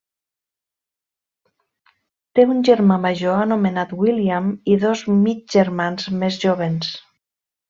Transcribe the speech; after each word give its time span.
Té 2.39 2.45
un 2.53 2.65
germà 2.69 2.99
major 3.05 3.43
anomenat 3.43 3.93
William 4.01 4.49
i 4.73 4.79
dos 4.87 5.05
mig 5.27 5.45
germans 5.57 6.09
més 6.25 6.41
jóvens. 6.47 6.91